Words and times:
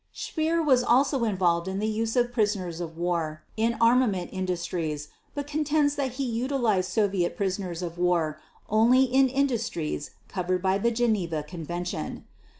Speer 0.13 0.63
was 0.63 0.83
also 0.83 1.25
involved 1.25 1.67
in 1.67 1.77
the 1.77 1.85
use 1.85 2.15
of 2.15 2.31
prisoners 2.31 2.81
of 2.81 2.97
war 2.97 3.43
in 3.55 3.77
armament 3.79 4.31
industries 4.33 5.09
but 5.35 5.45
contends 5.45 5.93
that 5.93 6.13
he 6.13 6.23
utilized 6.25 6.89
Soviet 6.89 7.37
prisoners 7.37 7.83
of 7.83 7.99
war 7.99 8.39
only 8.67 9.03
in 9.03 9.27
industries 9.29 10.09
covered 10.27 10.63
by 10.63 10.79
the 10.79 10.89
Geneva 10.89 11.43
Convention. 11.43 12.25